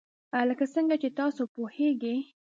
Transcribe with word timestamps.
لکه 0.49 0.65
څنګه 0.75 0.95
چې 1.01 1.09
تاسو 1.19 1.41
پوهیږئ. 1.53 2.17